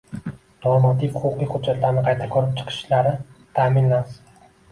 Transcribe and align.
normativ-huquqiy 0.61 1.49
hujjatlarini 1.51 2.03
qayta 2.09 2.29
ko‘rib 2.37 2.57
chiqishlari 2.61 3.11
ta'minlansin. 3.59 4.27